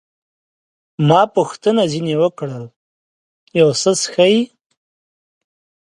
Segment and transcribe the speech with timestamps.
[1.07, 2.65] ما پوښتنه ځیني وکړل،
[3.59, 4.37] یو څه څښئ؟